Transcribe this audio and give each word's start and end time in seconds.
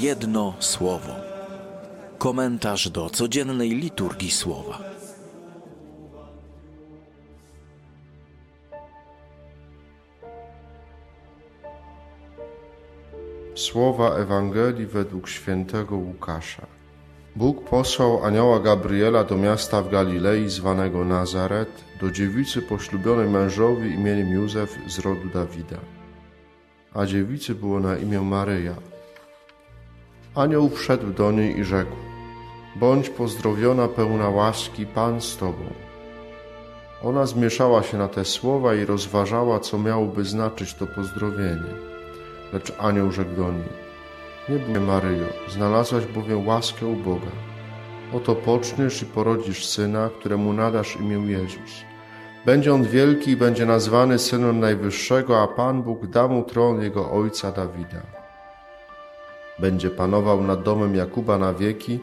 Jedno 0.00 0.54
słowo. 0.58 1.12
Komentarz 2.18 2.90
do 2.90 3.10
codziennej 3.10 3.70
liturgii 3.70 4.30
słowa. 4.30 4.78
Słowa 13.54 14.16
Ewangelii 14.16 14.86
według 14.86 15.28
świętego 15.28 15.96
Łukasza. 15.96 16.66
Bóg 17.36 17.64
posłał 17.64 18.24
anioła 18.24 18.60
Gabriela 18.60 19.24
do 19.24 19.36
miasta 19.36 19.82
w 19.82 19.90
Galilei 19.90 20.48
zwanego 20.48 21.04
Nazaret, 21.04 21.84
do 22.00 22.10
dziewicy 22.10 22.62
poślubionej 22.62 23.28
mężowi 23.28 23.90
imieniem 23.90 24.32
Józef 24.32 24.78
z 24.86 24.98
rodu 24.98 25.28
Dawida. 25.34 25.80
A 26.94 27.06
dziewicy 27.06 27.54
było 27.54 27.80
na 27.80 27.98
imię 27.98 28.20
Maryja. 28.20 28.95
Anioł 30.36 30.68
wszedł 30.68 31.12
do 31.12 31.32
niej 31.32 31.58
i 31.58 31.64
rzekł: 31.64 31.96
Bądź 32.76 33.10
pozdrowiona, 33.10 33.88
pełna 33.88 34.28
łaski, 34.28 34.86
Pan 34.86 35.20
z 35.20 35.36
tobą. 35.36 35.64
Ona 37.02 37.26
zmieszała 37.26 37.82
się 37.82 37.98
na 37.98 38.08
te 38.08 38.24
słowa 38.24 38.74
i 38.74 38.84
rozważała, 38.84 39.60
co 39.60 39.78
miałoby 39.78 40.24
znaczyć 40.24 40.74
to 40.74 40.86
pozdrowienie. 40.86 41.74
Lecz 42.52 42.72
anioł 42.78 43.12
rzekł 43.12 43.36
do 43.36 43.52
niej: 43.52 43.68
Nie 44.48 44.58
bój, 44.58 44.80
Maryjo, 44.80 45.26
znalazłaś 45.48 46.06
bowiem 46.06 46.46
łaskę 46.46 46.86
u 46.86 46.96
Boga. 46.96 47.32
Oto 48.12 48.34
poczniesz 48.34 49.02
i 49.02 49.06
porodzisz 49.06 49.66
syna, 49.66 50.10
któremu 50.20 50.52
nadasz 50.52 50.96
imię 50.96 51.32
Jezus. 51.32 51.84
Będzie 52.46 52.74
on 52.74 52.84
wielki 52.84 53.30
i 53.30 53.36
będzie 53.36 53.66
nazwany 53.66 54.18
synem 54.18 54.60
Najwyższego, 54.60 55.42
a 55.42 55.46
Pan 55.46 55.82
Bóg 55.82 56.06
da 56.06 56.28
mu 56.28 56.42
tron 56.42 56.82
jego 56.82 57.10
ojca 57.10 57.52
Dawida. 57.52 58.15
Będzie 59.58 59.90
panował 59.90 60.42
nad 60.42 60.62
domem 60.62 60.94
Jakuba 60.94 61.38
na 61.38 61.54
wieki, 61.54 61.98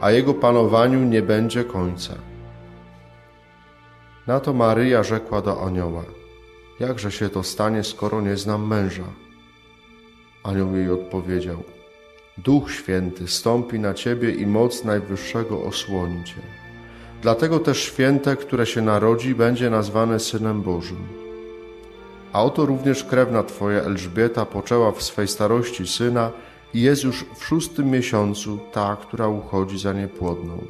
a 0.00 0.10
jego 0.10 0.34
panowaniu 0.34 1.04
nie 1.04 1.22
będzie 1.22 1.64
końca. 1.64 2.14
Na 4.26 4.40
to 4.40 4.52
Maryja 4.52 5.02
rzekła 5.02 5.42
do 5.42 5.66
anioła: 5.66 6.04
Jakże 6.80 7.12
się 7.12 7.28
to 7.28 7.42
stanie, 7.42 7.84
skoro 7.84 8.20
nie 8.20 8.36
znam 8.36 8.66
męża? 8.66 9.04
Anioł 10.42 10.76
jej 10.76 10.90
odpowiedział: 10.90 11.62
Duch 12.38 12.72
Święty 12.72 13.28
stąpi 13.28 13.78
na 13.78 13.94
ciebie 13.94 14.30
i 14.30 14.46
moc 14.46 14.84
Najwyższego 14.84 15.62
osłoni 15.62 16.24
cię. 16.24 16.40
Dlatego 17.22 17.58
też 17.58 17.82
święte, 17.82 18.36
które 18.36 18.66
się 18.66 18.82
narodzi, 18.82 19.34
będzie 19.34 19.70
nazwane 19.70 20.20
Synem 20.20 20.62
Bożym. 20.62 21.08
A 22.32 22.42
oto 22.44 22.66
również 22.66 23.04
krewna 23.04 23.42
twoja 23.42 23.80
Elżbieta 23.80 24.46
poczęła 24.46 24.92
w 24.92 25.02
swej 25.02 25.28
starości 25.28 25.86
syna 25.86 26.30
i 26.74 26.80
jest 26.82 27.04
już 27.04 27.24
w 27.34 27.44
szóstym 27.44 27.90
miesiącu 27.90 28.58
ta, 28.72 28.96
która 28.96 29.28
uchodzi 29.28 29.78
za 29.78 29.92
niepłodną. 29.92 30.64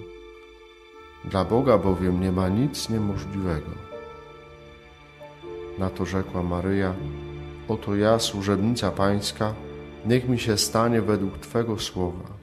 Dla 1.24 1.44
Boga 1.44 1.78
bowiem 1.78 2.20
nie 2.20 2.33
ma 2.33 2.48
nic 2.48 2.88
niemożliwego. 2.88 3.70
Na 5.78 5.91
to 5.91 6.06
rzekła 6.06 6.42
Maryja: 6.42 6.94
Oto 7.69 7.96
ja, 7.96 8.19
służebnica 8.19 8.91
Pańska, 8.91 9.55
niech 10.06 10.28
mi 10.28 10.38
się 10.38 10.58
stanie 10.58 11.02
według 11.02 11.38
Twego 11.38 11.78
słowa. 11.78 12.34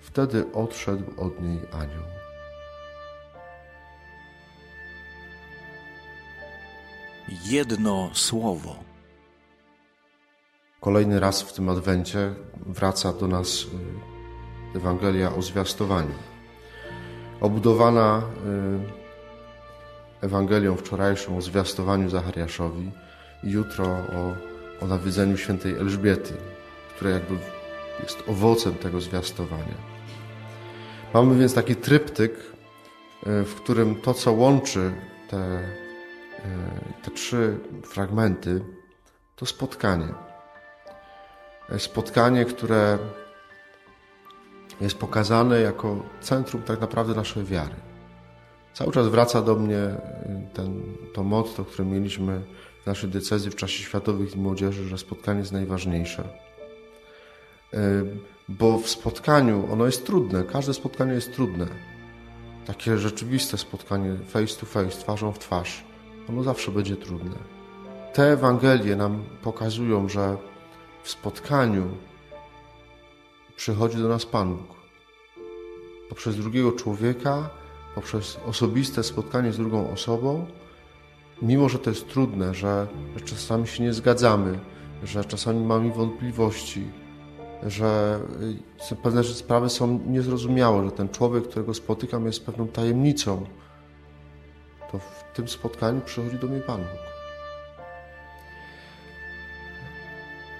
Wtedy 0.00 0.52
odszedł 0.52 1.04
od 1.16 1.42
niej 1.42 1.58
anioł. 1.72 2.08
Jedno 7.44 8.10
słowo. 8.12 8.87
Kolejny 10.88 11.20
raz 11.20 11.42
w 11.42 11.52
tym 11.52 11.68
adwencie 11.68 12.34
wraca 12.66 13.12
do 13.12 13.28
nas 13.28 13.66
y, 14.74 14.76
Ewangelia 14.76 15.34
o 15.34 15.42
zwiastowaniu. 15.42 16.14
Obudowana 17.40 18.22
y, 20.22 20.26
Ewangelią 20.26 20.76
wczorajszą 20.76 21.36
o 21.36 21.42
zwiastowaniu 21.42 22.10
Zachariaszowi 22.10 22.90
i 23.44 23.50
jutro 23.50 23.84
o, 23.86 24.34
o 24.84 24.86
nawiedzeniu 24.86 25.36
świętej 25.36 25.74
Elżbiety, 25.74 26.34
które 26.96 27.10
jakby 27.10 27.34
jest 28.02 28.22
owocem 28.28 28.74
tego 28.74 29.00
zwiastowania. 29.00 29.76
Mamy 31.14 31.38
więc 31.38 31.54
taki 31.54 31.76
tryptyk, 31.76 32.32
y, 32.32 33.44
w 33.44 33.54
którym 33.54 33.94
to, 33.94 34.14
co 34.14 34.32
łączy 34.32 34.92
te, 35.30 35.62
te 37.04 37.10
trzy 37.10 37.58
fragmenty, 37.82 38.60
to 39.36 39.46
spotkanie 39.46 40.27
spotkanie, 41.78 42.44
które 42.44 42.98
jest 44.80 44.98
pokazane 44.98 45.60
jako 45.60 45.96
centrum 46.20 46.62
tak 46.62 46.80
naprawdę 46.80 47.14
naszej 47.14 47.44
wiary. 47.44 47.74
Cały 48.72 48.92
czas 48.92 49.08
wraca 49.08 49.42
do 49.42 49.54
mnie 49.54 49.76
y, 49.76 49.96
ten, 50.54 50.82
to 51.14 51.22
motto, 51.22 51.64
które 51.64 51.84
mieliśmy 51.84 52.40
w 52.82 52.86
naszej 52.86 53.10
decyzji 53.10 53.50
w 53.50 53.56
czasie 53.56 53.82
Światowych 53.82 54.30
Dni 54.30 54.42
Młodzieży, 54.42 54.88
że 54.88 54.98
spotkanie 54.98 55.40
jest 55.40 55.52
najważniejsze. 55.52 56.28
Y, 57.74 57.78
bo 58.48 58.78
w 58.78 58.88
spotkaniu 58.88 59.72
ono 59.72 59.86
jest 59.86 60.06
trudne, 60.06 60.44
każde 60.44 60.74
spotkanie 60.74 61.12
jest 61.12 61.34
trudne. 61.34 61.66
Takie 62.66 62.98
rzeczywiste 62.98 63.58
spotkanie 63.58 64.16
face 64.28 64.60
to 64.60 64.66
face, 64.66 64.90
twarzą 64.90 65.32
w 65.32 65.38
twarz, 65.38 65.84
ono 66.28 66.42
zawsze 66.42 66.72
będzie 66.72 66.96
trudne. 66.96 67.36
Te 68.14 68.32
Ewangelie 68.32 68.96
nam 68.96 69.24
pokazują, 69.42 70.08
że 70.08 70.36
w 71.08 71.10
spotkaniu 71.10 71.84
przychodzi 73.56 73.98
do 73.98 74.08
nas 74.08 74.26
Pan 74.26 74.56
Bóg. 74.56 74.76
Poprzez 76.08 76.36
drugiego 76.36 76.72
człowieka, 76.72 77.50
poprzez 77.94 78.38
osobiste 78.46 79.02
spotkanie 79.02 79.52
z 79.52 79.56
drugą 79.56 79.90
osobą, 79.90 80.46
mimo 81.42 81.68
że 81.68 81.78
to 81.78 81.90
jest 81.90 82.08
trudne, 82.08 82.54
że, 82.54 82.86
że 83.16 83.24
czasami 83.24 83.66
się 83.66 83.82
nie 83.82 83.92
zgadzamy, 83.92 84.58
że 85.02 85.24
czasami 85.24 85.64
mamy 85.64 85.92
wątpliwości, 85.92 86.84
że 87.66 88.20
y, 88.92 88.96
pewne 88.96 89.24
sprawy 89.24 89.70
są 89.70 90.00
niezrozumiałe, 90.06 90.84
że 90.84 90.90
ten 90.90 91.08
człowiek, 91.08 91.48
którego 91.48 91.74
spotykam, 91.74 92.26
jest 92.26 92.46
pewną 92.46 92.68
tajemnicą, 92.68 93.46
to 94.92 94.98
w 94.98 95.24
tym 95.34 95.48
spotkaniu 95.48 96.00
przychodzi 96.00 96.38
do 96.38 96.46
mnie 96.46 96.60
Pan 96.60 96.80
Bóg. 96.80 97.07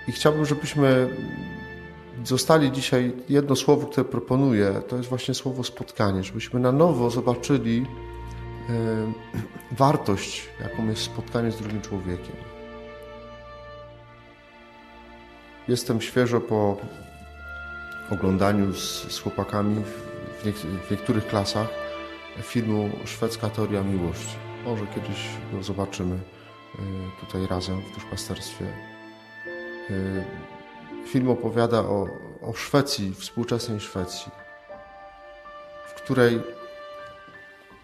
I 0.08 0.12
chciałbym, 0.12 0.44
żebyśmy 0.44 1.08
zostali 2.24 2.72
dzisiaj 2.72 3.12
jedno 3.28 3.56
słowo, 3.56 3.86
które 3.86 4.04
proponuję, 4.04 4.82
to 4.88 4.96
jest 4.96 5.08
właśnie 5.08 5.34
słowo 5.34 5.64
spotkanie, 5.64 6.24
żebyśmy 6.24 6.60
na 6.60 6.72
nowo 6.72 7.10
zobaczyli 7.10 7.86
y, 8.70 8.72
wartość, 9.82 10.48
jaką 10.60 10.86
jest 10.86 11.02
spotkanie 11.02 11.50
z 11.50 11.56
drugim 11.56 11.80
człowiekiem. 11.80 12.36
Jestem 15.68 16.00
świeżo 16.00 16.40
po 16.40 16.76
oglądaniu 18.10 18.72
z, 18.72 19.12
z 19.12 19.18
chłopakami 19.18 19.84
w, 20.40 20.46
niek 20.46 20.56
w, 20.56 20.90
niektórych 20.90 21.26
klasach 21.26 21.68
filmu 22.42 22.90
Szwedzka 23.04 23.50
Teoria 23.50 23.82
Miłości. 23.82 24.36
Może 24.64 24.86
kiedyś 24.86 25.28
go 25.52 25.62
zobaczymy 25.62 26.14
y, 26.14 26.20
tutaj 27.20 27.46
razem 27.46 27.82
w 27.82 27.94
duszpasterstwie. 27.94 28.97
Y, 29.90 30.24
film 31.06 31.30
opowiada 31.30 31.80
o, 31.80 32.08
o 32.42 32.52
Szwecji, 32.54 33.14
współczesnej 33.14 33.80
Szwecji, 33.80 34.32
w 35.88 35.94
której 35.94 36.40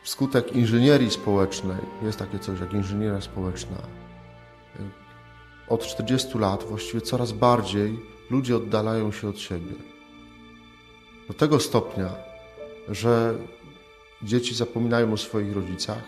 wskutek 0.03 0.53
inżynierii 0.53 1.11
społecznej, 1.11 1.79
jest 2.03 2.19
takie 2.19 2.39
coś 2.39 2.61
jak 2.61 2.73
inżynieria 2.73 3.21
społeczna, 3.21 3.77
y, 3.77 5.05
od 5.69 5.87
40 5.87 6.39
lat 6.39 6.65
właściwie 6.65 7.01
coraz 7.01 7.33
bardziej 7.33 8.01
ludzie 8.31 8.57
oddalają 8.57 9.13
się 9.13 9.29
od 9.29 9.39
siebie. 9.39 9.73
Do 11.29 11.35
tego 11.35 11.61
stopnia, 11.61 12.11
że 12.89 13.35
dzieci 14.23 14.55
zapominają 14.55 15.13
o 15.13 15.17
swoich 15.17 15.55
rodzicach, 15.55 16.03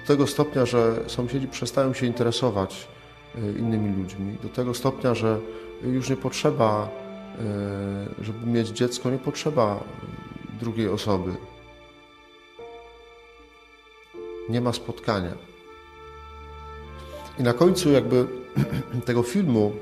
do 0.00 0.06
tego 0.06 0.26
stopnia, 0.26 0.66
że 0.66 1.04
sąsiedzi 1.06 1.48
przestają 1.48 1.94
się 1.94 2.06
interesować 2.06 2.88
innymi 3.58 4.02
ludźmi. 4.02 4.36
Do 4.42 4.48
tego 4.48 4.74
stopnia, 4.74 5.14
że 5.14 5.40
już 5.84 6.10
nie 6.10 6.16
potrzeba, 6.16 6.88
e, 8.18 8.24
żeby 8.24 8.46
mieć 8.46 8.68
dziecko, 8.68 9.10
nie 9.10 9.18
potrzeba 9.18 9.84
drugiej 10.60 10.88
osoby. 10.88 11.34
Nie 14.48 14.60
ma 14.60 14.72
spotkania. 14.72 15.32
I 17.38 17.42
na 17.42 17.52
końcu 17.52 17.90
jakby 17.90 18.26
tego 19.06 19.22
filmu, 19.22 19.72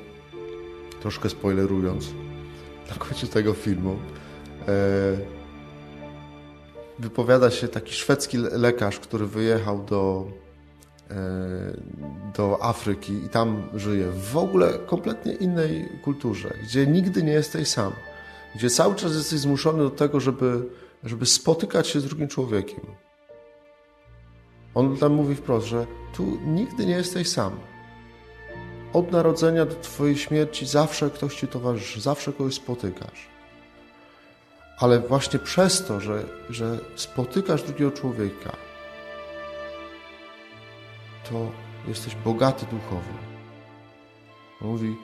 troszkę 1.01 1.29
spoilerując, 1.29 2.07
na 2.91 2.97
końcu 2.97 3.27
tego 3.27 3.55
filmu 3.55 3.99
e, 4.69 4.73
wypowiada 6.99 7.51
się 7.51 7.69
taki 7.69 7.95
szwedzki 7.95 8.37
lekarz, 8.39 8.99
który 8.99 9.27
wyjechał 9.27 9.85
do 9.85 10.27
do 12.37 12.65
Afryki 12.65 13.13
i 13.25 13.29
tam 13.29 13.63
żyję, 13.75 14.11
w 14.11 14.37
ogóle 14.37 14.79
kompletnie 14.87 15.33
innej 15.33 15.89
kulturze, 16.05 16.55
gdzie 16.63 16.87
nigdy 16.87 17.23
nie 17.23 17.33
jesteś 17.33 17.69
sam, 17.69 17.93
gdzie 18.55 18.71
cały 18.71 18.95
czas 18.95 19.15
jesteś 19.15 19.39
zmuszony 19.39 19.79
do 19.79 19.91
tego, 19.91 20.21
żeby, 20.21 20.69
żeby 21.05 21.27
spotykać 21.27 21.89
się 21.89 22.01
z 22.01 22.05
drugim 22.05 22.29
człowiekiem. 22.29 22.81
On 24.75 24.97
tam 24.97 25.13
mówi 25.13 25.35
wprost, 25.35 25.67
że 25.67 25.87
tu 26.15 26.39
nigdy 26.47 26.87
nie 26.87 26.95
jesteś 26.95 27.29
sam. 27.29 27.53
Od 28.93 29.13
narodzenia 29.13 29.67
do 29.67 29.75
Twojej 29.75 30.17
śmierci 30.17 30.67
zawsze 30.67 31.11
ktoś 31.11 31.35
Ci 31.35 31.49
towarzyszy, 31.49 32.01
zawsze 32.01 32.33
kogoś 32.33 32.55
spotykasz. 32.55 33.29
Ale 34.79 35.01
właśnie 35.01 35.39
przez 35.39 35.85
to, 35.85 36.01
że, 36.01 36.25
że 36.51 36.79
spotykasz 36.97 37.63
drugiego 37.63 37.91
człowieka, 37.91 38.53
to 41.31 41.51
jesteś 41.89 42.15
bogaty 42.15 42.67
duchowo. 42.67 43.13
Mówi, 44.61 44.97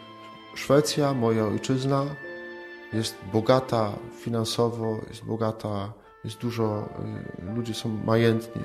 Szwecja, 0.54 1.14
moja 1.14 1.46
ojczyzna, 1.46 2.04
jest 2.92 3.16
bogata 3.32 3.92
finansowo, 4.20 5.00
jest 5.08 5.24
bogata, 5.24 5.92
jest 6.24 6.38
dużo, 6.38 6.88
y, 7.38 7.54
ludzie 7.54 7.74
są 7.74 7.88
majętni, 7.88 8.62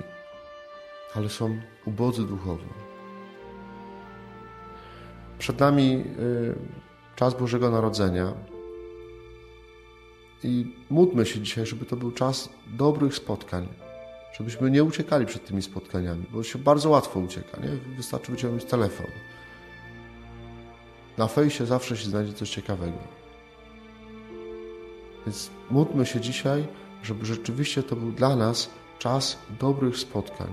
ale 1.15 1.29
są 1.29 1.59
ubodzy 1.85 2.23
duchowo. 2.23 2.63
Przed 5.39 5.59
nami 5.59 6.03
y, 6.19 6.55
czas 7.15 7.33
Bożego 7.33 7.69
Narodzenia 7.69 8.33
i 10.43 10.75
módlmy 10.89 11.25
się 11.25 11.39
dzisiaj, 11.39 11.65
żeby 11.65 11.85
to 11.85 11.95
był 11.95 12.11
czas 12.11 12.49
dobrych 12.67 13.15
spotkań, 13.15 13.67
żebyśmy 14.37 14.71
nie 14.71 14.83
uciekali 14.83 15.25
przed 15.25 15.45
tymi 15.45 15.61
spotkaniami, 15.61 16.25
bo 16.31 16.43
się 16.43 16.59
bardzo 16.59 16.89
łatwo 16.89 17.19
ucieka, 17.19 17.57
nie? 17.61 17.95
Wystarczy 17.97 18.31
wyciągnąć 18.31 18.65
telefon. 18.65 19.07
Na 21.17 21.27
fejsie 21.27 21.65
zawsze 21.65 21.97
się 21.97 22.09
znajdzie 22.09 22.33
coś 22.33 22.49
ciekawego. 22.49 22.97
Więc 25.25 25.49
módlmy 25.69 26.05
się 26.05 26.19
dzisiaj, 26.19 26.67
żeby 27.03 27.25
rzeczywiście 27.25 27.83
to 27.83 27.95
był 27.95 28.11
dla 28.11 28.35
nas 28.35 28.69
czas 28.99 29.37
dobrych 29.59 29.97
spotkań, 29.97 30.47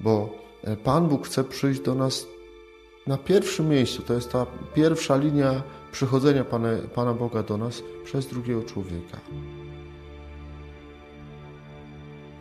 bo 0.00 0.28
e, 0.64 0.76
Pan 0.76 1.08
Bóg 1.08 1.26
chce 1.26 1.44
przyjść 1.44 1.80
do 1.80 1.94
nas 1.94 2.26
na 3.06 3.18
pierwszym 3.18 3.68
miejscu. 3.68 4.02
To 4.02 4.14
jest 4.14 4.32
ta 4.32 4.46
pierwsza 4.74 5.16
linia 5.16 5.62
przychodzenia 5.92 6.44
Pana, 6.44 6.68
Pana 6.94 7.14
Boga 7.14 7.42
do 7.42 7.56
nas 7.56 7.82
przez 8.04 8.26
drugiego 8.26 8.62
człowieka. 8.62 9.20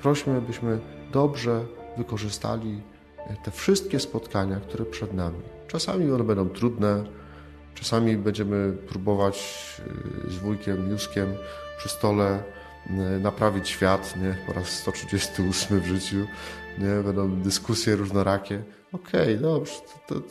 Prośmy, 0.01 0.41
byśmy 0.41 0.79
dobrze 1.11 1.65
wykorzystali 1.97 2.81
te 3.43 3.51
wszystkie 3.51 3.99
spotkania, 3.99 4.59
które 4.59 4.85
przed 4.85 5.13
nami. 5.13 5.39
Czasami 5.67 6.11
one 6.11 6.23
będą 6.23 6.49
trudne, 6.49 7.03
czasami 7.73 8.17
będziemy 8.17 8.73
próbować 8.73 9.37
y, 10.27 10.31
z 10.31 10.37
wujkiem 10.37 10.89
Juskiem 10.89 11.33
przy 11.77 11.89
stole 11.89 12.43
y, 12.89 13.19
naprawić 13.19 13.69
świat, 13.69 14.15
nie? 14.21 14.37
po 14.47 14.53
raz 14.53 14.69
138 14.69 15.79
w 15.79 15.85
życiu, 15.85 16.27
nie? 16.77 17.03
będą 17.03 17.41
dyskusje 17.41 17.95
różnorakie. 17.95 18.63
Okej, 18.91 19.21
okay, 19.21 19.37
dobrze, 19.37 19.73
to, 20.07 20.15
to, 20.15 20.21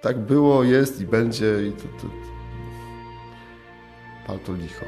tak 0.00 0.18
było, 0.18 0.64
jest 0.64 1.00
i 1.00 1.06
będzie 1.06 1.68
i 1.68 1.72
to, 1.72 1.82
to... 1.82 2.08
pal 4.26 4.38
to 4.38 4.52
licho. 4.52 4.86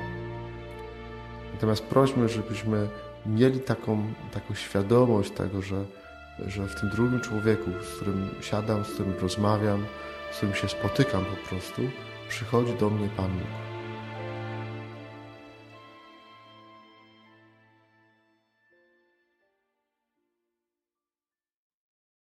Natomiast 1.53 1.85
prośmy, 1.85 2.29
żebyśmy 2.29 2.89
mieli 3.29 3.61
taką, 3.61 4.15
taką 4.33 4.55
świadomość 4.55 5.31
tego, 5.31 5.63
że, 5.63 5.85
że 6.47 6.67
w 6.67 6.81
tym 6.81 6.91
drugim 6.91 7.21
człowieku, 7.21 7.71
z 7.83 7.97
którym 7.97 8.31
siadam, 8.41 8.85
z 8.85 8.89
którym 8.89 9.15
rozmawiam, 9.21 9.87
z 10.33 10.37
którym 10.37 10.55
się 10.55 10.69
spotykam 10.69 11.25
po 11.25 11.49
prostu, 11.49 11.83
przychodzi 12.29 12.75
do 12.75 12.91
mnie 12.91 13.09
Pan 13.17 13.31
Bóg. 13.31 13.78